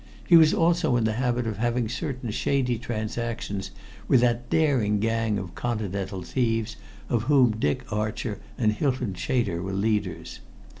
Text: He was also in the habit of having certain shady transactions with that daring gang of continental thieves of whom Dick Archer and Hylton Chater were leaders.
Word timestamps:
He 0.27 0.35
was 0.35 0.51
also 0.51 0.95
in 0.95 1.03
the 1.03 1.13
habit 1.21 1.45
of 1.45 1.59
having 1.59 1.87
certain 1.87 2.31
shady 2.31 2.79
transactions 2.79 3.69
with 4.07 4.21
that 4.21 4.49
daring 4.49 4.99
gang 4.99 5.37
of 5.37 5.53
continental 5.53 6.23
thieves 6.23 6.75
of 7.07 7.25
whom 7.29 7.51
Dick 7.51 7.83
Archer 7.93 8.39
and 8.57 8.71
Hylton 8.71 9.13
Chater 9.13 9.61
were 9.61 9.73
leaders. 9.73 10.39